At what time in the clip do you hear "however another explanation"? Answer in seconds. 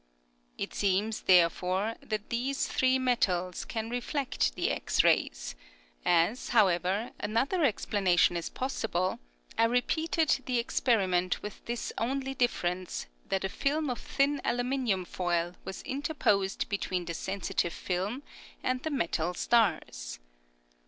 6.49-8.35